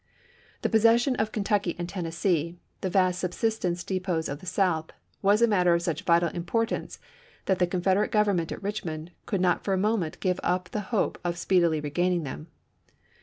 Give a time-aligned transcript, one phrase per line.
[0.63, 4.89] The possession of Kentucky and Tennessee, the vast subsistence depots of the South,
[5.21, 6.97] was a matter of such vital importance
[7.45, 10.69] that the Confederate G ov ernment at Richmond could not for a moment give up
[10.69, 12.47] the hope of speedily regaining them.